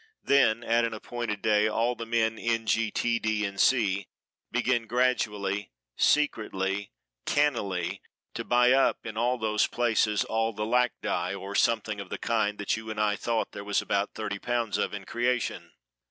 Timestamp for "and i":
12.89-13.15